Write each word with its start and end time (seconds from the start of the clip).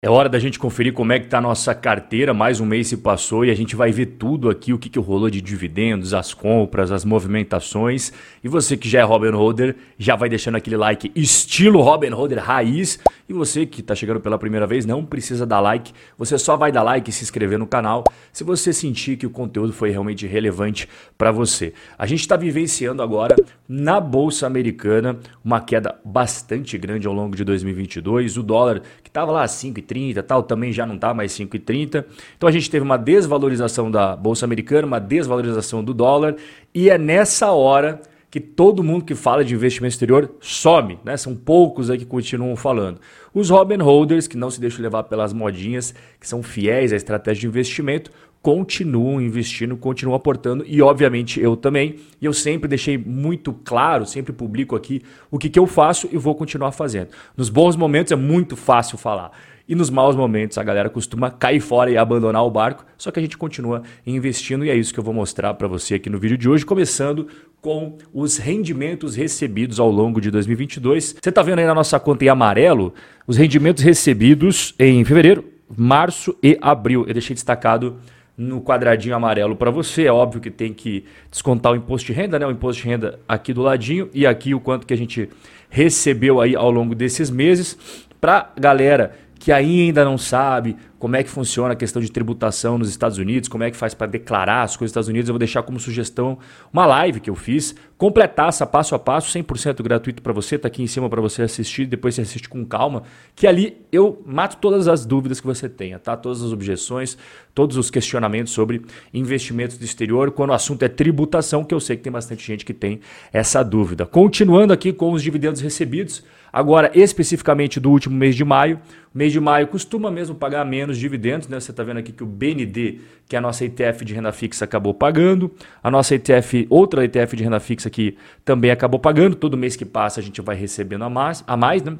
É 0.00 0.08
hora 0.08 0.28
da 0.28 0.38
gente 0.38 0.60
conferir 0.60 0.92
como 0.92 1.12
é 1.12 1.18
que 1.18 1.24
está 1.24 1.38
a 1.38 1.40
nossa 1.40 1.74
carteira. 1.74 2.32
Mais 2.32 2.60
um 2.60 2.64
mês 2.64 2.86
se 2.86 2.98
passou 2.98 3.44
e 3.44 3.50
a 3.50 3.54
gente 3.54 3.74
vai 3.74 3.90
ver 3.90 4.06
tudo 4.06 4.48
aqui, 4.48 4.72
o 4.72 4.78
que, 4.78 4.88
que 4.88 4.96
rolou 4.96 5.28
de 5.28 5.40
dividendos, 5.40 6.14
as 6.14 6.32
compras, 6.32 6.92
as 6.92 7.04
movimentações. 7.04 8.12
E 8.44 8.46
você 8.46 8.76
que 8.76 8.88
já 8.88 9.00
é 9.00 9.02
Robin 9.02 9.30
Holder, 9.30 9.74
já 9.98 10.14
vai 10.14 10.28
deixando 10.28 10.54
aquele 10.54 10.76
like 10.76 11.10
estilo 11.16 11.80
Robin 11.80 12.10
Holder 12.10 12.38
raiz. 12.38 13.00
E 13.28 13.32
você 13.32 13.64
que 13.64 13.80
está 13.80 13.94
chegando 13.94 14.20
pela 14.20 14.38
primeira 14.38 14.66
vez, 14.66 14.84
não 14.84 15.04
precisa 15.04 15.46
dar 15.46 15.60
like. 15.60 15.92
Você 16.16 16.36
só 16.38 16.56
vai 16.56 16.72
dar 16.72 16.82
like 16.82 17.10
e 17.10 17.12
se 17.12 17.22
inscrever 17.22 17.58
no 17.58 17.66
canal 17.66 18.04
se 18.32 18.44
você 18.44 18.72
sentir 18.72 19.16
que 19.16 19.26
o 19.26 19.30
conteúdo 19.30 19.72
foi 19.72 19.90
realmente 19.90 20.26
relevante 20.26 20.88
para 21.16 21.30
você. 21.30 21.72
A 21.96 22.06
gente 22.06 22.20
está 22.20 22.36
vivenciando 22.36 23.02
agora 23.02 23.36
na 23.68 24.00
Bolsa 24.00 24.46
Americana 24.46 25.18
uma 25.44 25.60
queda 25.60 25.98
bastante 26.04 26.76
grande 26.76 27.06
ao 27.06 27.12
longo 27.12 27.36
de 27.36 27.44
2022. 27.44 28.36
O 28.36 28.42
dólar 28.42 28.82
que 29.02 29.08
estava 29.08 29.32
lá 29.32 29.46
5 29.46 29.68
5,30 29.68 30.22
tal, 30.22 30.42
também 30.42 30.72
já 30.72 30.86
não 30.86 30.96
está 30.96 31.14
mais 31.14 31.32
5,30. 31.32 32.04
Então 32.36 32.48
a 32.48 32.52
gente 32.52 32.70
teve 32.70 32.84
uma 32.84 32.96
desvalorização 32.96 33.90
da 33.90 34.16
Bolsa 34.16 34.44
Americana, 34.44 34.86
uma 34.86 35.00
desvalorização 35.00 35.82
do 35.82 35.94
dólar, 35.94 36.36
e 36.74 36.90
é 36.90 36.98
nessa 36.98 37.50
hora 37.52 38.00
que 38.30 38.40
todo 38.40 38.82
mundo 38.82 39.04
que 39.04 39.14
fala 39.14 39.44
de 39.44 39.54
investimento 39.54 39.94
exterior 39.94 40.30
some, 40.40 40.98
né? 41.04 41.16
São 41.16 41.34
poucos 41.34 41.90
aí 41.90 41.98
que 41.98 42.04
continuam 42.04 42.56
falando. 42.56 43.00
Os 43.32 43.50
Robin 43.50 43.78
Holders, 43.78 44.26
que 44.26 44.36
não 44.36 44.50
se 44.50 44.60
deixam 44.60 44.82
levar 44.82 45.04
pelas 45.04 45.32
modinhas, 45.32 45.94
que 46.20 46.28
são 46.28 46.42
fiéis 46.42 46.92
à 46.92 46.96
estratégia 46.96 47.42
de 47.42 47.46
investimento, 47.46 48.10
continuam 48.42 49.20
investindo, 49.20 49.76
continuam 49.76 50.14
aportando 50.14 50.64
e, 50.66 50.80
obviamente, 50.80 51.40
eu 51.40 51.56
também. 51.56 51.96
E 52.20 52.26
eu 52.26 52.32
sempre 52.32 52.68
deixei 52.68 52.96
muito 52.98 53.52
claro, 53.52 54.06
sempre 54.06 54.32
publico 54.32 54.76
aqui 54.76 55.02
o 55.30 55.38
que, 55.38 55.48
que 55.48 55.58
eu 55.58 55.66
faço 55.66 56.08
e 56.12 56.16
vou 56.16 56.34
continuar 56.34 56.72
fazendo. 56.72 57.08
Nos 57.36 57.48
bons 57.48 57.76
momentos 57.76 58.12
é 58.12 58.16
muito 58.16 58.56
fácil 58.56 58.98
falar. 58.98 59.32
E 59.68 59.74
nos 59.74 59.90
maus 59.90 60.16
momentos 60.16 60.56
a 60.56 60.62
galera 60.62 60.88
costuma 60.88 61.30
cair 61.30 61.60
fora 61.60 61.90
e 61.90 61.98
abandonar 61.98 62.42
o 62.42 62.50
barco, 62.50 62.86
só 62.96 63.10
que 63.10 63.18
a 63.18 63.22
gente 63.22 63.36
continua 63.36 63.82
investindo 64.06 64.64
e 64.64 64.70
é 64.70 64.74
isso 64.74 64.94
que 64.94 64.98
eu 64.98 65.04
vou 65.04 65.12
mostrar 65.12 65.52
para 65.52 65.68
você 65.68 65.96
aqui 65.96 66.08
no 66.08 66.18
vídeo 66.18 66.38
de 66.38 66.48
hoje, 66.48 66.64
começando 66.64 67.28
com 67.60 67.98
os 68.14 68.38
rendimentos 68.38 69.14
recebidos 69.14 69.78
ao 69.78 69.90
longo 69.90 70.22
de 70.22 70.30
2022. 70.30 71.16
Você 71.20 71.28
está 71.28 71.42
vendo 71.42 71.58
aí 71.58 71.66
na 71.66 71.74
nossa 71.74 72.00
conta 72.00 72.24
em 72.24 72.28
amarelo 72.28 72.94
os 73.26 73.36
rendimentos 73.36 73.84
recebidos 73.84 74.74
em 74.78 75.04
fevereiro, 75.04 75.44
março 75.76 76.34
e 76.42 76.56
abril. 76.62 77.04
Eu 77.06 77.12
deixei 77.12 77.34
destacado 77.34 77.98
no 78.38 78.62
quadradinho 78.62 79.14
amarelo 79.14 79.54
para 79.54 79.70
você. 79.70 80.06
É 80.06 80.12
óbvio 80.12 80.40
que 80.40 80.50
tem 80.50 80.72
que 80.72 81.04
descontar 81.30 81.72
o 81.72 81.76
imposto 81.76 82.06
de 82.06 82.12
renda, 82.12 82.38
né? 82.38 82.46
O 82.46 82.50
imposto 82.50 82.82
de 82.82 82.88
renda 82.88 83.18
aqui 83.28 83.52
do 83.52 83.60
ladinho 83.60 84.08
e 84.14 84.26
aqui 84.26 84.54
o 84.54 84.60
quanto 84.60 84.86
que 84.86 84.94
a 84.94 84.96
gente 84.96 85.28
recebeu 85.68 86.40
aí 86.40 86.56
ao 86.56 86.70
longo 86.70 86.94
desses 86.94 87.30
meses. 87.30 87.76
Para 88.20 88.50
galera 88.56 89.14
que 89.38 89.52
ainda 89.52 90.04
não 90.04 90.18
sabe 90.18 90.76
como 90.98 91.16
é 91.16 91.22
que 91.22 91.30
funciona 91.30 91.72
a 91.72 91.76
questão 91.76 92.02
de 92.02 92.10
tributação 92.10 92.76
nos 92.76 92.88
Estados 92.88 93.18
Unidos, 93.18 93.48
como 93.48 93.62
é 93.64 93.70
que 93.70 93.76
faz 93.76 93.94
para 93.94 94.06
declarar 94.06 94.62
as 94.62 94.76
coisas 94.76 94.90
nos 94.90 94.90
Estados 94.90 95.08
Unidos, 95.08 95.28
eu 95.28 95.32
vou 95.32 95.38
deixar 95.38 95.62
como 95.62 95.78
sugestão 95.78 96.38
uma 96.72 96.84
live 96.86 97.20
que 97.20 97.30
eu 97.30 97.34
fiz, 97.34 97.74
completaça 97.96 98.66
passo 98.66 98.94
a 98.94 98.98
passo, 98.98 99.36
100% 99.38 99.82
gratuito 99.82 100.22
para 100.22 100.32
você, 100.32 100.58
tá 100.58 100.68
aqui 100.68 100.82
em 100.82 100.86
cima 100.86 101.08
para 101.08 101.20
você 101.20 101.42
assistir, 101.42 101.86
depois 101.86 102.14
você 102.14 102.22
assiste 102.22 102.48
com 102.48 102.64
calma, 102.64 103.04
que 103.36 103.46
ali 103.46 103.76
eu 103.92 104.22
mato 104.26 104.56
todas 104.56 104.88
as 104.88 105.06
dúvidas 105.06 105.40
que 105.40 105.46
você 105.46 105.68
tenha, 105.68 105.98
tá? 105.98 106.16
Todas 106.16 106.42
as 106.42 106.52
objeções, 106.52 107.16
todos 107.54 107.76
os 107.76 107.90
questionamentos 107.90 108.52
sobre 108.52 108.82
investimentos 109.12 109.78
do 109.78 109.84
exterior, 109.84 110.30
quando 110.32 110.50
o 110.50 110.54
assunto 110.54 110.82
é 110.84 110.88
tributação, 110.88 111.64
que 111.64 111.74
eu 111.74 111.80
sei 111.80 111.96
que 111.96 112.02
tem 112.02 112.12
bastante 112.12 112.46
gente 112.46 112.64
que 112.64 112.74
tem 112.74 113.00
essa 113.32 113.62
dúvida. 113.62 114.04
Continuando 114.04 114.72
aqui 114.72 114.92
com 114.92 115.12
os 115.12 115.22
dividendos 115.22 115.60
recebidos, 115.60 116.24
Agora, 116.52 116.90
especificamente 116.94 117.78
do 117.78 117.90
último 117.90 118.16
mês 118.16 118.34
de 118.34 118.44
maio, 118.44 118.80
mês 119.12 119.32
de 119.32 119.40
maio 119.40 119.66
costuma 119.66 120.10
mesmo 120.10 120.34
pagar 120.34 120.64
menos 120.64 120.87
dividendos, 120.96 121.48
né? 121.48 121.58
Você 121.58 121.72
está 121.72 121.82
vendo 121.82 121.98
aqui 121.98 122.12
que 122.12 122.22
o 122.22 122.26
BND, 122.26 123.00
que 123.28 123.36
é 123.36 123.38
a 123.38 123.42
nossa 123.42 123.64
ETF 123.64 124.04
de 124.04 124.14
renda 124.14 124.32
fixa, 124.32 124.64
acabou 124.64 124.94
pagando. 124.94 125.52
A 125.82 125.90
nossa 125.90 126.14
ETF, 126.14 126.66
outra 126.70 127.04
ETF 127.04 127.36
de 127.36 127.44
renda 127.44 127.60
fixa 127.60 127.88
aqui 127.88 128.16
também 128.44 128.70
acabou 128.70 129.00
pagando. 129.00 129.36
Todo 129.36 129.56
mês 129.56 129.76
que 129.76 129.84
passa 129.84 130.20
a 130.20 130.22
gente 130.22 130.40
vai 130.40 130.56
recebendo 130.56 131.04
a 131.04 131.10
mais, 131.10 131.44
a 131.46 131.56
mais 131.56 131.82
né? 131.82 131.98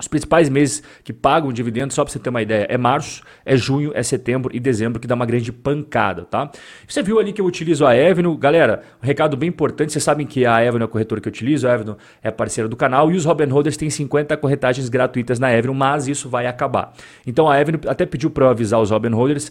Os 0.00 0.06
principais 0.06 0.48
meses 0.48 0.80
que 1.02 1.12
pagam 1.12 1.52
dividendos, 1.52 1.96
só 1.96 2.04
para 2.04 2.12
você 2.12 2.20
ter 2.20 2.30
uma 2.30 2.40
ideia, 2.40 2.66
é 2.70 2.78
março, 2.78 3.20
é 3.44 3.56
junho, 3.56 3.90
é 3.94 4.02
setembro 4.02 4.54
e 4.54 4.60
dezembro, 4.60 5.00
que 5.00 5.08
dá 5.08 5.14
uma 5.16 5.26
grande 5.26 5.50
pancada, 5.50 6.24
tá? 6.24 6.48
Você 6.86 7.02
viu 7.02 7.18
ali 7.18 7.32
que 7.32 7.40
eu 7.40 7.44
utilizo 7.44 7.84
a 7.84 7.90
Avenue. 7.90 8.36
Galera, 8.36 8.82
um 9.02 9.06
recado 9.06 9.36
bem 9.36 9.48
importante, 9.48 9.92
vocês 9.92 10.04
sabem 10.04 10.24
que 10.24 10.46
a 10.46 10.56
Avenue 10.56 10.82
é 10.82 10.84
a 10.84 10.88
corretora 10.88 11.20
que 11.20 11.26
eu 11.26 11.32
utilizo, 11.32 11.66
a 11.66 11.74
Avenue 11.74 11.96
é 12.22 12.30
parceira 12.30 12.68
do 12.68 12.76
canal 12.76 13.10
e 13.10 13.16
os 13.16 13.24
Robin 13.24 13.46
Holders 13.46 13.76
têm 13.76 13.90
50 13.90 14.36
corretagens 14.36 14.88
gratuitas 14.88 15.40
na 15.40 15.48
Avenue, 15.48 15.74
mas 15.74 16.06
isso 16.06 16.28
vai 16.28 16.46
acabar. 16.46 16.92
Então 17.26 17.50
a 17.50 17.56
Avenue 17.56 17.80
até 17.88 18.06
pediu 18.06 18.30
para 18.30 18.44
eu 18.44 18.50
avisar 18.50 18.80
os 18.80 18.92
Robin 18.92 19.10
Holders 19.10 19.50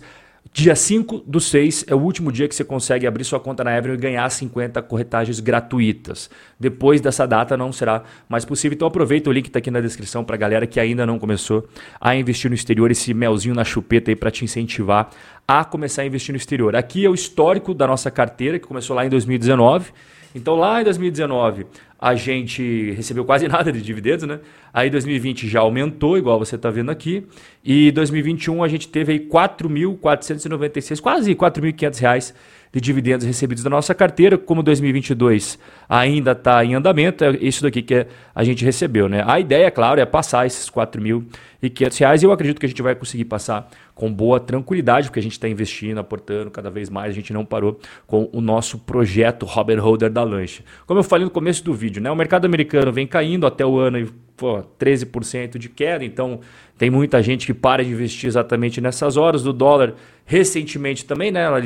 Dia 0.54 0.76
5 0.76 1.24
do 1.28 1.40
6 1.40 1.86
é 1.88 1.94
o 1.94 2.00
último 2.00 2.32
dia 2.32 2.48
que 2.48 2.56
você 2.56 2.64
consegue 2.64 3.06
abrir 3.06 3.24
sua 3.24 3.40
conta 3.40 3.64
na 3.64 3.76
Avenue 3.76 3.96
e 3.96 4.02
ganhar 4.02 4.28
50 4.28 4.82
corretagens 4.82 5.40
gratuitas. 5.40 6.32
Depois 6.60 7.00
dessa 7.00 7.28
data 7.28 7.56
não 7.56 7.72
será 7.72 8.04
mais 8.28 8.44
possível. 8.44 8.76
Então 8.76 8.88
aproveita 8.88 9.30
o 9.30 9.34
link 9.34 9.44
que 9.44 9.50
está 9.50 9.60
aqui 9.60 9.70
na 9.70 9.82
descrição 9.82 10.24
para 10.24 10.36
a 10.36 10.38
galera 10.38 10.66
que 10.66 10.80
ainda 10.80 11.06
não 11.06 11.20
começou 11.20 11.68
a 12.02 12.16
investir 12.16 12.50
no 12.50 12.56
exterior, 12.56 12.90
esse 12.90 13.14
melzinho 13.14 13.54
na 13.54 13.64
chupeta 13.64 14.10
aí 14.10 14.16
para 14.16 14.32
te 14.32 14.46
incentivar 14.46 15.12
a 15.48 15.64
começar 15.64 16.02
a 16.02 16.06
investir 16.06 16.34
no 16.34 16.38
exterior. 16.38 16.76
Aqui 16.76 17.06
é 17.06 17.10
o 17.10 17.14
histórico 17.14 17.74
da 17.74 17.88
nossa 17.88 18.12
carteira, 18.12 18.60
que 18.60 18.68
começou 18.68 18.94
lá 18.94 19.06
em 19.06 19.10
2019. 19.10 19.94
Então 20.36 20.56
lá 20.56 20.82
em 20.82 20.84
2019 20.84 21.66
a 21.98 22.16
gente 22.16 22.92
recebeu 22.92 23.24
quase 23.24 23.48
nada 23.50 23.72
de 23.72 23.82
dividendos, 23.82 24.28
né? 24.28 24.42
Aí 24.74 24.90
2020 24.90 25.48
já 25.48 25.62
aumentou, 25.62 26.18
igual 26.18 26.38
você 26.38 26.56
está 26.56 26.70
vendo 26.70 26.92
aqui. 26.92 27.26
E 27.64 27.92
2021 27.92 28.62
a 28.62 28.68
gente 28.68 28.90
teve 28.90 29.14
aí 29.14 29.20
4.496, 29.22 31.00
quase 31.00 31.34
4.500 31.34 32.00
reais 32.00 32.34
de 32.72 32.82
dividendos 32.82 33.26
recebidos 33.26 33.64
da 33.64 33.70
nossa 33.70 33.94
carteira. 33.96 34.38
Como 34.38 34.62
2022 34.62 35.60
ainda 35.88 36.32
está 36.32 36.64
em 36.64 36.76
andamento, 36.76 37.24
é 37.24 37.32
isso 37.42 37.64
daqui 37.64 37.82
que 37.82 38.06
a 38.34 38.44
gente 38.44 38.64
recebeu, 38.64 39.08
né? 39.08 39.24
A 39.26 39.40
ideia, 39.40 39.70
claro, 39.72 40.00
é 40.00 40.06
passar 40.06 40.46
esses 40.46 40.70
4.500 40.70 42.00
reais 42.00 42.24
e 42.24 42.26
eu 42.26 42.32
acredito 42.32 42.60
que 42.60 42.66
a 42.66 42.70
gente 42.70 42.82
vai 42.82 42.96
conseguir 42.96 43.26
passar 43.26 43.70
com 43.96 44.14
boa 44.14 44.40
tranquilidade, 44.40 45.08
porque 45.08 45.20
a 45.20 45.24
gente 45.24 45.32
está 45.34 45.50
investindo, 45.50 45.98
aportando 45.98 46.52
cada 46.52 46.70
vez 46.70 46.90
mais, 46.90 47.12
a 47.12 47.16
gente 47.16 47.34
não 47.34 47.44
parou 47.44 47.80
com 48.06 48.30
o 48.32 48.40
nosso 48.40 48.78
projeto 48.78 49.46
Robert 49.46 49.80
Holder 49.80 50.12
da 50.12 50.24
Lanche. 50.24 50.64
Como 50.86 51.00
eu 51.00 51.04
falei 51.04 51.26
no 51.26 51.32
começo 51.32 51.64
do 51.64 51.74
vídeo, 51.74 52.02
né? 52.02 52.12
O 52.12 52.16
mercado 52.16 52.46
americano 52.46 52.92
vem 52.92 53.08
caindo 53.08 53.48
até 53.48 53.66
o 53.66 53.80
ano 53.80 54.08
pô, 54.38 54.64
13% 54.80 55.58
de 55.58 55.68
queda, 55.68 56.06
então 56.06 56.40
tem 56.78 56.92
muita 56.92 57.22
gente 57.24 57.48
que 57.48 57.54
para 57.56 57.84
de 57.84 57.90
investir 57.90 58.28
exatamente 58.28 58.80
nessas 58.80 59.18
horas. 59.18 59.42
Do 59.42 59.52
dólar, 59.52 59.96
recentemente 60.30 61.06
também, 61.06 61.32
né? 61.32 61.44
Ela 61.44 61.62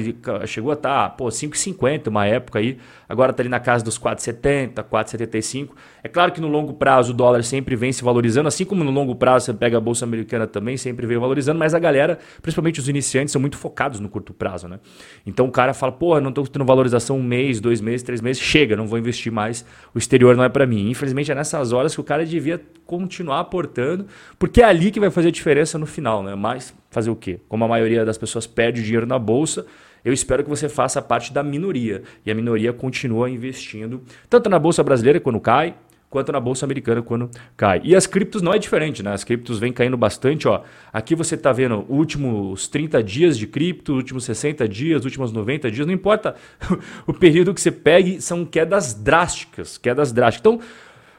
chegou 0.45 0.69
a 0.69 0.75
estar, 0.75 1.09
tá, 1.09 1.09
pô, 1.09 1.25
5,50 1.25 2.09
uma 2.09 2.27
época 2.27 2.59
aí, 2.59 2.77
agora 3.09 3.31
está 3.31 3.41
ali 3.41 3.49
na 3.49 3.59
casa 3.59 3.83
dos 3.83 3.97
4,70, 3.97 4.83
4,75. 4.83 5.69
É 6.03 6.07
claro 6.07 6.31
que 6.31 6.39
no 6.39 6.47
longo 6.47 6.73
prazo 6.75 7.11
o 7.11 7.15
dólar 7.15 7.43
sempre 7.43 7.75
vem 7.75 7.91
se 7.91 8.03
valorizando, 8.03 8.47
assim 8.47 8.63
como 8.63 8.83
no 8.83 8.91
longo 8.91 9.15
prazo 9.15 9.47
você 9.47 9.53
pega 9.53 9.77
a 9.77 9.81
Bolsa 9.81 10.05
Americana 10.05 10.45
também, 10.45 10.77
sempre 10.77 11.07
vem 11.07 11.17
valorizando, 11.17 11.57
mas 11.57 11.73
a 11.73 11.79
galera, 11.79 12.19
principalmente 12.39 12.79
os 12.79 12.87
iniciantes, 12.87 13.31
são 13.31 13.41
muito 13.41 13.57
focados 13.57 13.99
no 13.99 14.07
curto 14.07 14.31
prazo, 14.31 14.67
né? 14.67 14.79
Então 15.25 15.47
o 15.47 15.51
cara 15.51 15.73
fala, 15.73 15.91
porra, 15.91 16.21
não 16.21 16.29
estou 16.29 16.45
tendo 16.45 16.63
valorização 16.63 17.17
um 17.17 17.23
mês, 17.23 17.59
dois 17.59 17.81
meses, 17.81 18.03
três 18.03 18.21
meses, 18.21 18.39
chega, 18.43 18.75
não 18.75 18.85
vou 18.85 18.99
investir 18.99 19.31
mais, 19.31 19.65
o 19.91 19.97
exterior 19.97 20.37
não 20.37 20.43
é 20.43 20.49
para 20.49 20.67
mim. 20.67 20.87
Infelizmente 20.91 21.31
é 21.31 21.35
nessas 21.35 21.73
horas 21.73 21.95
que 21.95 22.01
o 22.01 22.03
cara 22.03 22.23
devia 22.23 22.61
continuar 22.85 23.39
aportando, 23.39 24.05
porque 24.37 24.61
é 24.61 24.65
ali 24.65 24.91
que 24.91 24.99
vai 24.99 25.09
fazer 25.09 25.31
diferença 25.31 25.79
no 25.79 25.87
final, 25.87 26.21
né? 26.21 26.35
Mas 26.35 26.79
fazer 26.91 27.09
o 27.09 27.15
quê? 27.15 27.39
Como 27.49 27.63
a 27.63 27.67
maioria 27.67 28.05
das 28.05 28.17
pessoas 28.17 28.45
perde 28.45 28.83
dinheiro 28.83 29.07
na 29.07 29.17
bolsa, 29.17 29.65
eu 30.05 30.13
espero 30.13 30.43
que 30.43 30.49
você 30.49 30.69
faça 30.69 31.01
parte 31.01 31.33
da 31.33 31.41
minoria. 31.41 32.03
E 32.25 32.29
a 32.29 32.35
minoria 32.35 32.73
continua 32.73 33.29
investindo, 33.29 34.01
tanto 34.29 34.49
na 34.49 34.59
bolsa 34.59 34.83
brasileira 34.83 35.19
quando 35.19 35.39
cai, 35.39 35.73
quanto 36.09 36.29
na 36.31 36.41
bolsa 36.41 36.65
americana 36.65 37.01
quando 37.01 37.31
cai. 37.55 37.79
E 37.85 37.95
as 37.95 38.05
criptos 38.05 38.41
não 38.41 38.53
é 38.53 38.59
diferente, 38.59 39.01
né? 39.01 39.13
As 39.13 39.23
criptos 39.23 39.57
vêm 39.57 39.71
caindo 39.71 39.95
bastante, 39.95 40.45
ó. 40.45 40.61
Aqui 40.91 41.15
você 41.15 41.35
está 41.35 41.53
vendo 41.53 41.85
últimos 41.87 42.67
30 42.67 43.01
dias 43.01 43.37
de 43.37 43.47
cripto, 43.47 43.93
últimos 43.93 44.25
60 44.25 44.67
dias, 44.67 45.05
últimos 45.05 45.31
90 45.31 45.71
dias, 45.71 45.87
não 45.87 45.93
importa 45.93 46.35
o 47.07 47.13
período 47.13 47.53
que 47.53 47.61
você 47.61 47.71
pegue, 47.71 48.21
são 48.21 48.43
quedas 48.43 48.93
drásticas, 48.93 49.77
quedas 49.77 50.11
drásticas. 50.11 50.53
Então, 50.53 50.67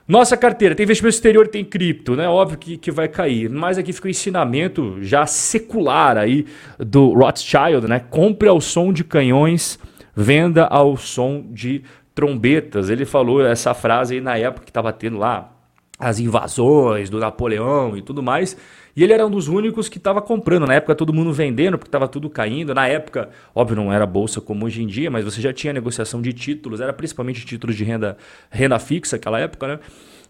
nossa 0.07 0.37
carteira 0.37 0.75
tem 0.75 0.85
investimento 0.85 1.15
exterior, 1.15 1.49
tem 1.49 1.65
cripto, 1.65 2.17
né? 2.17 2.29
Óbvio 2.29 2.59
que, 2.59 2.77
que 2.77 2.91
vai 2.91 3.09
cair. 3.09 3.49
Mas 3.49 3.79
aqui 3.79 3.93
fica 3.93 4.09
o 4.09 4.11
ensinamento 4.11 4.99
já 5.01 5.27
secular 5.27 6.17
aí 6.17 6.47
do 6.79 7.13
Rothschild, 7.13 7.87
né? 7.89 8.01
Compre 8.11 8.49
ao 8.49 8.61
som 8.61 8.93
de 8.93 9.05
canhões, 9.05 9.79
venda 10.15 10.65
ao 10.67 10.97
som 10.97 11.47
de 11.51 11.83
trombetas. 12.15 12.91
Ele 12.91 13.05
falou 13.05 13.45
essa 13.45 13.75
frase 13.75 14.15
aí 14.15 14.21
na 14.21 14.37
época 14.37 14.65
que 14.65 14.71
estava 14.71 14.93
tendo 14.93 15.19
lá 15.19 15.52
as 16.03 16.19
invasões 16.19 17.09
do 17.09 17.21
Napoleão 17.21 17.97
e 17.97 18.03
tudo 18.03 18.25
mais. 18.25 18.57
E 18.97 19.05
ele 19.05 19.13
era 19.13 19.25
um 19.25 19.31
dos 19.31 19.47
únicos 19.47 19.89
que 19.89 19.99
estava 19.99 20.21
comprando. 20.21 20.67
Na 20.67 20.75
época, 20.75 20.97
todo 20.97 21.13
mundo 21.13 21.33
vendendo, 21.33 21.79
porque 21.79 21.89
estava 21.89 22.09
tudo 22.09 22.29
caindo. 22.29 22.75
Na 22.75 22.89
época, 22.89 23.31
óbvio, 23.55 23.77
não 23.77 23.93
era 23.93 24.05
bolsa 24.05 24.41
como 24.41 24.67
hoje 24.67 24.83
em 24.83 24.87
dia, 24.87 25.13
mas 25.13 25.25
você 25.25 25.41
já 25.41 25.53
tinha 25.53 25.73
negociação 25.73 26.21
de 26.21 26.33
títulos, 26.33 26.81
era 26.81 26.93
principalmente 26.93 27.47
títulos 27.47 27.77
de 27.77 27.85
renda, 27.85 28.17
renda 28.51 28.79
fixa 28.81 29.17
naquela 29.17 29.39
época, 29.39 29.69
né? 29.69 29.79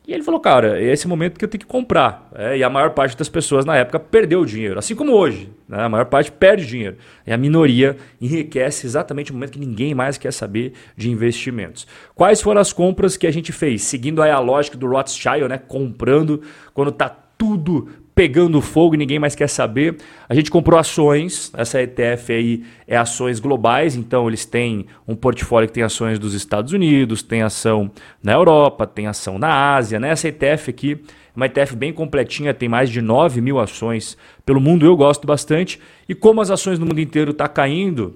E 0.06 0.12
ele 0.12 0.24
falou, 0.24 0.40
cara, 0.40 0.80
é 0.82 0.92
esse 0.92 1.06
momento 1.06 1.38
que 1.38 1.44
eu 1.44 1.48
tenho 1.48 1.60
que 1.60 1.66
comprar. 1.66 2.28
É, 2.34 2.56
e 2.56 2.64
a 2.64 2.68
maior 2.68 2.90
parte 2.90 3.16
das 3.16 3.28
pessoas 3.28 3.64
na 3.64 3.76
época 3.76 4.00
perdeu 4.00 4.44
dinheiro, 4.44 4.78
assim 4.78 4.96
como 4.96 5.12
hoje. 5.12 5.48
Né? 5.68 5.80
A 5.80 5.88
maior 5.88 6.06
parte 6.06 6.32
perde 6.32 6.66
dinheiro. 6.66 6.96
E 7.24 7.32
a 7.32 7.36
minoria 7.36 7.96
enriquece 8.20 8.84
exatamente 8.84 9.30
no 9.30 9.38
momento 9.38 9.52
que 9.52 9.60
ninguém 9.60 9.94
mais 9.94 10.18
quer 10.18 10.32
saber 10.32 10.72
de 10.96 11.08
investimentos. 11.08 11.86
Quais 12.16 12.42
foram 12.42 12.60
as 12.60 12.72
compras 12.72 13.16
que 13.16 13.28
a 13.28 13.30
gente 13.30 13.52
fez? 13.52 13.82
Seguindo 13.82 14.20
aí 14.20 14.30
a 14.30 14.40
lógica 14.40 14.76
do 14.76 14.88
Rothschild, 14.88 15.46
né? 15.48 15.58
comprando 15.58 16.42
quando 16.74 16.88
está 16.88 17.08
tudo 17.08 17.88
pegando 18.14 18.60
fogo 18.60 18.94
e 18.94 18.98
ninguém 18.98 19.18
mais 19.18 19.34
quer 19.34 19.48
saber. 19.48 19.96
A 20.28 20.34
gente 20.34 20.50
comprou 20.50 20.78
ações, 20.78 21.50
essa 21.56 21.80
ETF 21.80 22.32
aí 22.32 22.64
é 22.86 22.96
ações 22.96 23.40
globais, 23.40 23.96
então 23.96 24.28
eles 24.28 24.44
têm 24.44 24.86
um 25.06 25.14
portfólio 25.14 25.68
que 25.68 25.74
tem 25.74 25.82
ações 25.82 26.18
dos 26.18 26.34
Estados 26.34 26.72
Unidos, 26.72 27.22
tem 27.22 27.42
ação 27.42 27.90
na 28.22 28.32
Europa, 28.32 28.86
tem 28.86 29.06
ação 29.06 29.38
na 29.38 29.74
Ásia. 29.74 29.98
Né? 29.98 30.10
Essa 30.10 30.28
ETF 30.28 30.70
aqui 30.70 30.92
é 30.92 31.36
uma 31.36 31.46
ETF 31.46 31.74
bem 31.74 31.92
completinha, 31.92 32.52
tem 32.52 32.68
mais 32.68 32.90
de 32.90 33.00
9 33.00 33.40
mil 33.40 33.58
ações 33.58 34.16
pelo 34.44 34.60
mundo, 34.60 34.84
eu 34.84 34.96
gosto 34.96 35.26
bastante. 35.26 35.80
E 36.08 36.14
como 36.14 36.40
as 36.40 36.50
ações 36.50 36.78
no 36.78 36.86
mundo 36.86 37.00
inteiro 37.00 37.30
estão 37.30 37.46
tá 37.46 37.52
caindo, 37.52 38.14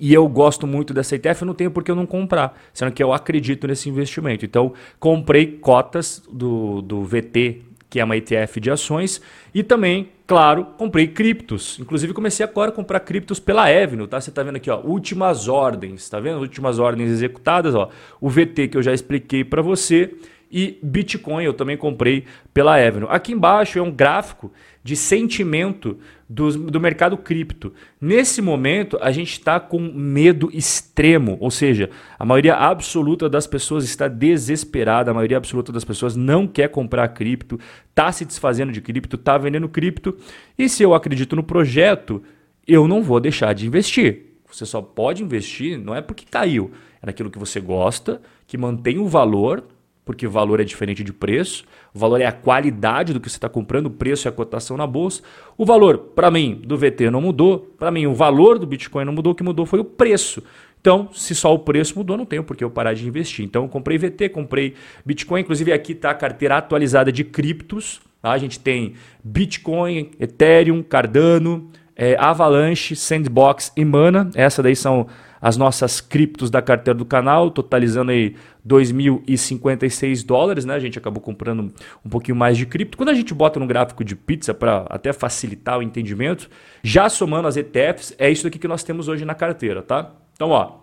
e 0.00 0.12
eu 0.12 0.26
gosto 0.28 0.66
muito 0.66 0.94
dessa 0.94 1.16
ETF, 1.16 1.42
eu 1.42 1.46
não 1.46 1.54
tenho 1.54 1.70
por 1.70 1.84
que 1.84 1.90
eu 1.90 1.96
não 1.96 2.06
comprar, 2.06 2.58
sendo 2.72 2.92
que 2.92 3.02
eu 3.02 3.12
acredito 3.12 3.66
nesse 3.66 3.88
investimento. 3.88 4.44
Então, 4.44 4.72
comprei 4.98 5.46
cotas 5.46 6.22
do, 6.32 6.80
do 6.82 7.02
VT 7.04 7.62
que 7.92 8.00
é 8.00 8.04
uma 8.04 8.16
ETF 8.16 8.58
de 8.58 8.70
ações, 8.70 9.20
e 9.54 9.62
também, 9.62 10.08
claro, 10.26 10.64
comprei 10.78 11.08
criptos. 11.08 11.78
Inclusive 11.78 12.14
comecei 12.14 12.42
agora 12.42 12.70
a 12.70 12.72
comprar 12.72 13.00
criptos 13.00 13.38
pela 13.38 13.64
Avenue, 13.64 14.08
tá? 14.08 14.18
Você 14.18 14.30
está 14.30 14.42
vendo 14.42 14.56
aqui, 14.56 14.70
ó, 14.70 14.80
últimas 14.80 15.46
ordens, 15.46 16.08
tá 16.08 16.18
vendo? 16.18 16.40
Últimas 16.40 16.78
ordens 16.78 17.10
executadas, 17.10 17.74
ó. 17.74 17.90
O 18.18 18.30
VT 18.30 18.68
que 18.68 18.78
eu 18.78 18.82
já 18.82 18.94
expliquei 18.94 19.44
para 19.44 19.60
você 19.60 20.14
e 20.52 20.78
Bitcoin 20.82 21.44
eu 21.44 21.54
também 21.54 21.78
comprei 21.78 22.26
pela 22.52 22.76
Avenue. 22.76 23.08
Aqui 23.08 23.32
embaixo 23.32 23.78
é 23.78 23.82
um 23.82 23.90
gráfico 23.90 24.52
de 24.84 24.94
sentimento 24.94 25.98
do, 26.28 26.70
do 26.70 26.80
mercado 26.80 27.16
cripto. 27.16 27.72
Nesse 28.00 28.42
momento, 28.42 28.98
a 29.00 29.10
gente 29.10 29.32
está 29.32 29.58
com 29.58 29.78
medo 29.78 30.50
extremo, 30.52 31.38
ou 31.40 31.50
seja, 31.50 31.88
a 32.18 32.24
maioria 32.24 32.54
absoluta 32.54 33.30
das 33.30 33.46
pessoas 33.46 33.84
está 33.84 34.08
desesperada, 34.08 35.10
a 35.10 35.14
maioria 35.14 35.38
absoluta 35.38 35.72
das 35.72 35.84
pessoas 35.84 36.16
não 36.16 36.46
quer 36.46 36.68
comprar 36.68 37.08
cripto, 37.08 37.58
está 37.88 38.12
se 38.12 38.24
desfazendo 38.24 38.72
de 38.72 38.80
cripto, 38.80 39.16
está 39.16 39.38
vendendo 39.38 39.68
cripto. 39.68 40.16
E 40.58 40.68
se 40.68 40.82
eu 40.82 40.94
acredito 40.94 41.34
no 41.34 41.42
projeto, 41.42 42.22
eu 42.66 42.86
não 42.86 43.02
vou 43.02 43.20
deixar 43.20 43.54
de 43.54 43.66
investir. 43.66 44.32
Você 44.50 44.66
só 44.66 44.82
pode 44.82 45.22
investir, 45.22 45.78
não 45.78 45.94
é 45.94 46.02
porque 46.02 46.26
caiu, 46.30 46.72
é 47.00 47.06
naquilo 47.06 47.30
que 47.30 47.38
você 47.38 47.58
gosta, 47.58 48.20
que 48.46 48.58
mantém 48.58 48.98
o 48.98 49.08
valor 49.08 49.64
porque 50.04 50.26
valor 50.26 50.60
é 50.60 50.64
diferente 50.64 51.04
de 51.04 51.12
preço. 51.12 51.64
O 51.94 51.98
valor 51.98 52.20
é 52.20 52.26
a 52.26 52.32
qualidade 52.32 53.12
do 53.12 53.20
que 53.20 53.30
você 53.30 53.36
está 53.36 53.48
comprando, 53.48 53.86
o 53.86 53.90
preço 53.90 54.26
é 54.26 54.30
a 54.30 54.32
cotação 54.32 54.76
na 54.76 54.86
bolsa. 54.86 55.22
O 55.56 55.64
valor, 55.64 55.98
para 55.98 56.30
mim, 56.30 56.60
do 56.64 56.76
VT 56.76 57.10
não 57.10 57.20
mudou. 57.20 57.74
Para 57.78 57.90
mim, 57.90 58.06
o 58.06 58.14
valor 58.14 58.58
do 58.58 58.66
Bitcoin 58.66 59.04
não 59.04 59.12
mudou. 59.12 59.32
O 59.32 59.36
que 59.36 59.42
mudou 59.42 59.64
foi 59.64 59.78
o 59.78 59.84
preço. 59.84 60.42
Então, 60.80 61.08
se 61.12 61.32
só 61.32 61.54
o 61.54 61.60
preço 61.60 61.96
mudou, 61.96 62.16
não 62.16 62.26
tenho 62.26 62.42
por 62.42 62.56
que 62.56 62.64
eu 62.64 62.70
parar 62.70 62.92
de 62.94 63.06
investir. 63.06 63.44
Então, 63.44 63.62
eu 63.62 63.68
comprei 63.68 63.96
VT, 63.96 64.30
comprei 64.30 64.74
Bitcoin. 65.06 65.42
Inclusive, 65.42 65.72
aqui 65.72 65.92
está 65.92 66.10
a 66.10 66.14
carteira 66.14 66.56
atualizada 66.56 67.12
de 67.12 67.22
criptos. 67.22 68.00
Tá? 68.20 68.32
A 68.32 68.38
gente 68.38 68.58
tem 68.58 68.94
Bitcoin, 69.22 70.10
Ethereum, 70.18 70.82
Cardano, 70.82 71.70
é, 71.94 72.16
Avalanche, 72.18 72.96
Sandbox 72.96 73.72
e 73.76 73.84
Mana. 73.84 74.28
Essas 74.34 74.64
daí 74.64 74.74
são 74.74 75.06
as 75.42 75.56
nossas 75.56 76.00
criptos 76.00 76.48
da 76.48 76.62
carteira 76.62 76.96
do 76.96 77.04
canal, 77.04 77.50
totalizando 77.50 78.12
aí 78.12 78.36
2.056 78.64 80.24
dólares, 80.24 80.64
né? 80.64 80.74
A 80.74 80.78
gente 80.78 80.96
acabou 80.96 81.20
comprando 81.20 81.74
um 82.04 82.08
pouquinho 82.08 82.36
mais 82.36 82.56
de 82.56 82.64
cripto. 82.64 82.96
Quando 82.96 83.08
a 83.08 83.14
gente 83.14 83.34
bota 83.34 83.58
no 83.58 83.66
gráfico 83.66 84.04
de 84.04 84.14
pizza 84.14 84.54
para 84.54 84.86
até 84.88 85.12
facilitar 85.12 85.80
o 85.80 85.82
entendimento, 85.82 86.48
já 86.80 87.08
somando 87.08 87.48
as 87.48 87.56
ETFs, 87.56 88.14
é 88.18 88.30
isso 88.30 88.46
aqui 88.46 88.56
que 88.56 88.68
nós 88.68 88.84
temos 88.84 89.08
hoje 89.08 89.24
na 89.24 89.34
carteira, 89.34 89.82
tá? 89.82 90.12
Então, 90.32 90.50
ó, 90.50 90.76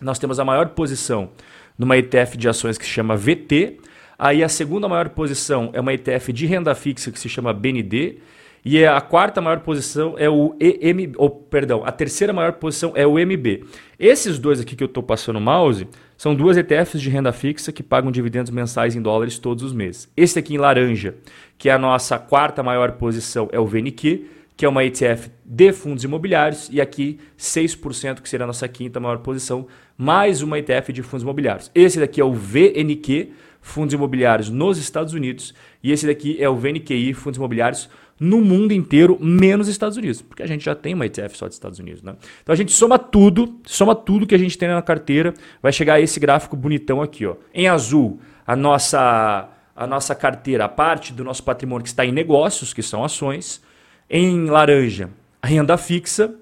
nós 0.00 0.16
temos 0.20 0.38
a 0.38 0.44
maior 0.44 0.68
posição 0.68 1.30
numa 1.76 1.96
ETF 1.96 2.36
de 2.36 2.48
ações 2.48 2.78
que 2.78 2.84
se 2.84 2.92
chama 2.92 3.16
VT. 3.16 3.80
Aí 4.16 4.44
a 4.44 4.48
segunda 4.48 4.88
maior 4.88 5.08
posição 5.08 5.70
é 5.72 5.80
uma 5.80 5.92
ETF 5.92 6.32
de 6.32 6.46
renda 6.46 6.72
fixa 6.76 7.10
que 7.10 7.18
se 7.18 7.28
chama 7.28 7.52
BND. 7.52 8.18
E 8.64 8.82
a 8.86 8.98
quarta 8.98 9.42
maior 9.42 9.60
posição 9.60 10.14
é 10.16 10.30
o 10.30 10.56
EM, 10.58 11.12
oh, 11.18 11.28
perdão, 11.28 11.82
a 11.84 11.92
terceira 11.92 12.32
maior 12.32 12.54
posição 12.54 12.92
é 12.94 13.06
o 13.06 13.18
MB. 13.18 13.62
Esses 13.98 14.38
dois 14.38 14.58
aqui 14.58 14.74
que 14.74 14.82
eu 14.82 14.86
estou 14.86 15.02
passando 15.02 15.36
o 15.36 15.40
mouse 15.40 15.86
são 16.16 16.34
duas 16.34 16.56
ETFs 16.56 16.98
de 16.98 17.10
renda 17.10 17.30
fixa 17.30 17.70
que 17.70 17.82
pagam 17.82 18.10
dividendos 18.10 18.50
mensais 18.50 18.96
em 18.96 19.02
dólares 19.02 19.38
todos 19.38 19.62
os 19.62 19.74
meses. 19.74 20.10
Esse 20.16 20.38
aqui 20.38 20.54
em 20.54 20.58
laranja, 20.58 21.14
que 21.58 21.68
é 21.68 21.72
a 21.72 21.78
nossa 21.78 22.18
quarta 22.18 22.62
maior 22.62 22.92
posição, 22.92 23.50
é 23.52 23.60
o 23.60 23.66
VNQ, 23.66 24.30
que 24.56 24.64
é 24.64 24.68
uma 24.68 24.82
ETF 24.82 25.30
de 25.44 25.70
fundos 25.72 26.04
imobiliários, 26.04 26.70
e 26.72 26.80
aqui 26.80 27.18
6%, 27.38 28.22
que 28.22 28.28
seria 28.28 28.44
a 28.44 28.46
nossa 28.46 28.66
quinta 28.66 28.98
maior 28.98 29.18
posição, 29.18 29.66
mais 29.98 30.40
uma 30.40 30.58
ETF 30.58 30.90
de 30.90 31.02
fundos 31.02 31.22
imobiliários. 31.22 31.70
Esse 31.74 32.00
daqui 32.00 32.18
é 32.18 32.24
o 32.24 32.32
VNQ, 32.32 33.32
fundos 33.60 33.94
imobiliários 33.94 34.48
nos 34.48 34.78
Estados 34.78 35.12
Unidos, 35.12 35.54
e 35.82 35.90
esse 35.90 36.06
daqui 36.06 36.40
é 36.40 36.48
o 36.48 36.54
VNQI, 36.54 37.12
fundos 37.14 37.36
imobiliários 37.36 37.90
no 38.24 38.40
mundo 38.40 38.72
inteiro, 38.72 39.18
menos 39.20 39.68
Estados 39.68 39.98
Unidos, 39.98 40.22
porque 40.22 40.42
a 40.42 40.46
gente 40.46 40.64
já 40.64 40.74
tem 40.74 40.94
uma 40.94 41.04
ETF 41.04 41.36
só 41.36 41.46
dos 41.46 41.56
Estados 41.56 41.78
Unidos. 41.78 42.02
Né? 42.02 42.16
Então 42.42 42.52
a 42.52 42.56
gente 42.56 42.72
soma 42.72 42.98
tudo, 42.98 43.60
soma 43.64 43.94
tudo 43.94 44.26
que 44.26 44.34
a 44.34 44.38
gente 44.38 44.56
tem 44.56 44.68
na 44.68 44.80
carteira, 44.80 45.34
vai 45.62 45.72
chegar 45.72 45.94
a 45.94 46.00
esse 46.00 46.18
gráfico 46.18 46.56
bonitão 46.56 47.02
aqui. 47.02 47.26
Ó. 47.26 47.36
Em 47.52 47.68
azul, 47.68 48.18
a 48.46 48.56
nossa, 48.56 49.48
a 49.76 49.86
nossa 49.86 50.14
carteira, 50.14 50.64
a 50.64 50.68
parte 50.68 51.12
do 51.12 51.22
nosso 51.22 51.42
patrimônio 51.42 51.82
que 51.82 51.88
está 51.90 52.04
em 52.04 52.12
negócios, 52.12 52.72
que 52.72 52.82
são 52.82 53.04
ações. 53.04 53.62
Em 54.08 54.46
laranja, 54.46 55.10
renda 55.42 55.76
fixa. 55.76 56.34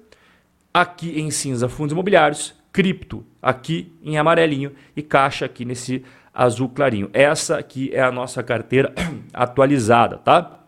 Aqui 0.73 1.19
em 1.19 1.29
cinza, 1.29 1.67
fundos 1.67 1.91
imobiliários. 1.91 2.55
Cripto, 2.71 3.23
aqui 3.41 3.91
em 4.01 4.17
amarelinho. 4.17 4.71
E 4.95 5.01
caixa 5.01 5.45
aqui 5.45 5.65
nesse 5.65 6.03
azul 6.33 6.69
clarinho. 6.69 7.09
Essa 7.13 7.57
aqui 7.57 7.91
é 7.93 8.01
a 8.01 8.11
nossa 8.11 8.41
carteira 8.41 8.93
atualizada, 9.33 10.17
tá? 10.17 10.59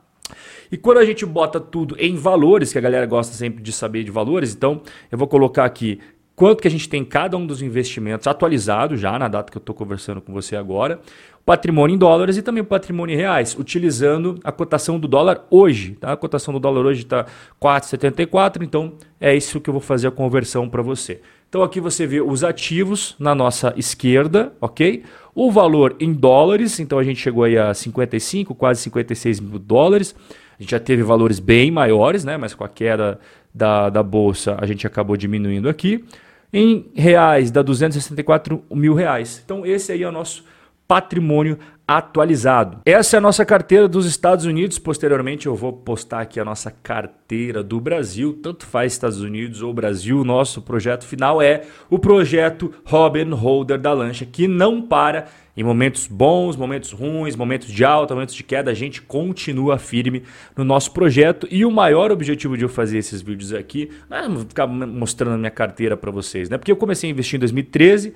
E 0.75 0.77
quando 0.77 0.98
a 0.98 1.06
gente 1.06 1.25
bota 1.25 1.57
tudo 1.57 1.95
em 1.98 2.18
valores, 2.18 2.74
que 2.74 2.77
a 2.77 2.81
galera 2.81 3.06
gosta 3.06 3.33
sempre 3.33 3.63
de 3.63 3.72
saber 3.72 4.04
de 4.04 4.12
valores, 4.12 4.54
então 4.54 4.81
eu 5.10 5.18
vou 5.18 5.25
colocar 5.25 5.63
aqui 5.63 6.01
quanto 6.36 6.62
que 6.62 6.68
a 6.68 6.72
gente 6.72 6.89
tem 6.89 7.01
em 7.01 7.06
cada 7.06 7.38
um 7.38 7.48
dos 7.48 7.62
investimentos 7.62 8.27
atualizado 8.27 8.98
já 8.98 9.18
na 9.18 9.30
data 9.30 9.50
que 9.50 9.57
eu 9.57 9.62
estou 9.62 9.74
conversando 9.74 10.19
com 10.19 10.33
você 10.33 10.54
agora, 10.54 11.00
patrimônio 11.45 11.95
em 11.95 11.98
dólares 11.98 12.36
e 12.36 12.42
também 12.42 12.62
patrimônio 12.62 13.13
em 13.13 13.18
reais, 13.18 13.56
utilizando 13.57 14.38
a 14.44 14.51
cotação 14.51 15.00
do 15.00 15.07
dólar 15.07 15.45
hoje. 15.50 15.94
Tá? 15.94 16.12
A 16.12 16.18
cotação 16.18 16.54
do 16.54 16.60
dólar 16.60 16.86
hoje 16.88 17.04
está 17.04 17.25
4,74, 17.62 18.62
então 18.62 18.95
é 19.18 19.33
isso 19.33 19.61
que 19.61 19.69
eu 19.69 19.73
vou 19.73 19.81
fazer 19.81 20.09
a 20.09 20.11
conversão 20.11 20.68
para 20.68 20.81
você. 20.81 21.21
Então 21.47 21.64
aqui 21.64 21.80
você 21.80 22.06
vê 22.06 22.19
os 22.19 22.44
ativos 22.44 23.16
na 23.18 23.33
nossa 23.33 23.73
esquerda, 23.78 24.52
ok? 24.59 25.04
O 25.35 25.51
valor 25.51 25.97
em 25.99 26.13
dólares, 26.13 26.80
então 26.80 26.97
a 26.97 27.04
gente 27.04 27.19
chegou 27.19 27.44
aí 27.44 27.57
a 27.57 27.73
55, 27.73 28.56
quase 28.56 28.81
56 28.83 29.42
mil 29.42 29.59
dólares. 29.59 30.15
A 30.57 30.63
gente 30.63 30.71
já 30.71 30.80
teve 30.80 31.04
valores 31.04 31.39
bem 31.39 31.69
maiores, 31.69 32.23
né? 32.23 32.37
mas 32.37 32.54
com 32.54 32.63
a 32.63 32.69
queda 32.69 33.19
da, 33.54 33.89
da 33.89 34.01
bolsa 34.01 34.56
a 34.57 34.65
gente 34.65 34.87
acabou 34.87 35.18
diminuindo 35.18 35.68
aqui. 35.68 36.06
Em 36.54 36.85
reais, 36.95 37.51
dá 37.51 37.61
264 37.61 38.63
mil 38.71 38.94
reais. 38.94 39.42
Então, 39.44 39.65
esse 39.65 39.92
aí 39.92 40.04
é 40.04 40.07
o 40.07 40.11
nosso 40.11 40.45
patrimônio 40.87 41.57
atualizado. 41.87 42.80
Essa 42.85 43.18
é 43.18 43.19
a 43.19 43.21
nossa 43.21 43.45
carteira 43.45 43.87
dos 43.87 44.06
Estados 44.06 44.45
Unidos. 44.45 44.80
Posteriormente 44.80 45.45
eu 45.45 45.56
vou 45.56 45.71
postar 45.71 46.21
aqui 46.21 46.39
a 46.39 46.45
nossa 46.45 46.71
carteira 46.71 47.63
do 47.63 47.80
Brasil, 47.80 48.39
tanto 48.42 48.65
faz 48.65 48.94
Estados 48.94 49.21
Unidos 49.21 49.61
ou 49.61 49.73
Brasil. 49.73 50.23
Nosso 50.23 50.61
projeto 50.61 51.06
final 51.06 51.42
é 51.42 51.63
o 51.89 51.99
projeto 51.99 52.73
Robin 52.83 53.30
Holder 53.31 53.80
da 53.80 53.94
Lancha, 53.94 54.25
que 54.25 54.47
não 54.47 54.81
para 54.81 55.27
em 55.57 55.63
momentos 55.63 56.06
bons, 56.07 56.57
momentos 56.57 56.92
ruins, 56.92 57.35
momentos 57.35 57.69
de 57.69 57.85
alta, 57.85 58.13
momentos 58.13 58.35
de 58.35 58.44
queda, 58.44 58.71
a 58.71 58.73
gente 58.73 59.01
continua 59.01 59.77
firme 59.77 60.23
no 60.56 60.65
nosso 60.65 60.92
projeto. 60.92 61.47
E 61.49 61.63
o 61.63 61.71
maior 61.71 62.11
objetivo 62.11 62.57
de 62.57 62.65
eu 62.65 62.69
fazer 62.69 62.97
esses 62.97 63.21
vídeos 63.21 63.54
aqui 63.54 63.89
não 64.09 64.18
é 64.18 64.39
ficar 64.39 64.68
mostrando 64.68 65.35
a 65.35 65.37
minha 65.37 65.51
carteira 65.51 65.95
para 65.95 66.11
vocês, 66.11 66.49
né? 66.49 66.57
Porque 66.57 66.71
eu 66.71 66.75
comecei 66.75 67.09
a 67.09 67.13
investir 67.13 67.37
em 67.37 67.39
2013 67.39 68.13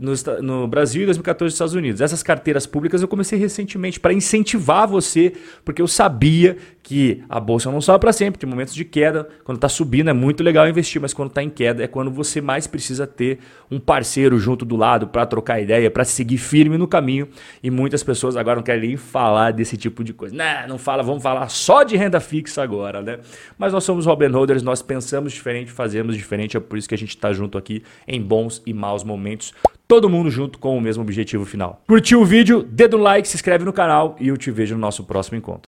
no, 0.00 0.12
no, 0.40 0.66
Brasil 0.66 1.02
e 1.02 1.04
2014 1.04 1.44
nos 1.44 1.52
Estados 1.52 1.74
Unidos. 1.74 2.00
Essas 2.00 2.22
carteiras 2.22 2.66
públicas 2.66 3.02
eu 3.02 3.08
comecei 3.08 3.38
recentemente 3.38 4.00
para 4.00 4.14
incentivar 4.14 4.88
você, 4.88 5.34
porque 5.62 5.82
eu 5.82 5.86
sabia 5.86 6.56
que 6.82 7.22
a 7.28 7.38
bolsa 7.38 7.70
não 7.70 7.82
sobe 7.82 8.00
para 8.00 8.12
sempre, 8.12 8.40
tem 8.40 8.48
momentos 8.48 8.74
de 8.74 8.84
queda. 8.84 9.28
Quando 9.44 9.58
está 9.58 9.68
subindo 9.68 10.08
é 10.08 10.12
muito 10.14 10.42
legal 10.42 10.66
investir, 10.66 11.00
mas 11.02 11.12
quando 11.12 11.28
está 11.28 11.42
em 11.42 11.50
queda 11.50 11.84
é 11.84 11.86
quando 11.86 12.10
você 12.10 12.40
mais 12.40 12.66
precisa 12.66 13.06
ter 13.06 13.40
um 13.70 13.78
parceiro 13.78 14.38
junto 14.38 14.64
do 14.64 14.74
lado 14.74 15.06
para 15.06 15.26
trocar 15.26 15.60
ideia, 15.60 15.90
para 15.90 16.04
seguir 16.04 16.38
firme 16.38 16.78
no 16.78 16.88
caminho. 16.88 17.28
E 17.62 17.70
muitas 17.70 18.02
pessoas 18.02 18.36
agora 18.36 18.56
não 18.56 18.62
querem 18.62 18.88
nem 18.88 18.96
falar 18.96 19.52
desse 19.52 19.76
tipo 19.76 20.02
de 20.02 20.14
coisa. 20.14 20.34
Não, 20.34 20.68
não 20.68 20.78
fala, 20.78 21.02
vamos 21.02 21.22
falar 21.22 21.48
só 21.50 21.82
de 21.82 21.96
renda 21.96 22.20
fixa 22.20 22.62
agora, 22.62 23.02
né? 23.02 23.18
Mas 23.58 23.70
nós 23.70 23.84
somos 23.84 24.06
Robin 24.06 24.28
Holders, 24.28 24.62
nós 24.62 24.80
pensamos 24.80 25.34
diferente, 25.34 25.70
fazemos 25.70 26.16
diferente, 26.16 26.56
é 26.56 26.60
por 26.60 26.78
isso 26.78 26.88
que 26.88 26.94
a 26.94 26.98
gente 26.98 27.10
está 27.10 27.32
junto 27.34 27.58
aqui 27.58 27.82
em 28.08 28.20
bons 28.20 28.62
e 28.64 28.72
maus 28.72 29.04
momentos 29.04 29.52
todo 29.90 30.08
mundo 30.08 30.30
junto 30.30 30.56
com 30.56 30.78
o 30.78 30.80
mesmo 30.80 31.02
objetivo 31.02 31.44
final. 31.44 31.82
Curtiu 31.88 32.20
o 32.20 32.24
vídeo? 32.24 32.62
Dedo 32.62 32.96
no 32.96 33.02
like, 33.02 33.26
se 33.26 33.34
inscreve 33.36 33.64
no 33.64 33.72
canal 33.72 34.14
e 34.20 34.28
eu 34.28 34.36
te 34.36 34.48
vejo 34.48 34.76
no 34.76 34.80
nosso 34.80 35.02
próximo 35.02 35.36
encontro. 35.36 35.68